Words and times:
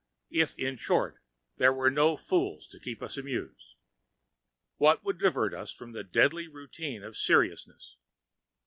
if, 0.31 0.57
in 0.57 0.77
short, 0.77 1.19
there 1.57 1.71
were 1.71 1.91
no 1.91 2.17
fools 2.17 2.67
to 2.67 2.79
keep 2.79 3.03
us 3.03 3.17
amused. 3.17 3.75
What 4.77 5.03
would 5.03 5.19
divert 5.19 5.53
us 5.53 5.71
from 5.71 5.91
the 5.91 6.03
deadly 6.03 6.47
routine 6.47 7.03
of 7.03 7.15
seriousness? 7.15 7.97